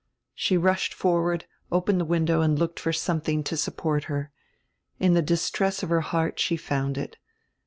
[0.33, 4.31] She rushed forward, opened the window and looked for some thing to support her.
[4.99, 7.17] In die distress of her heart she found it.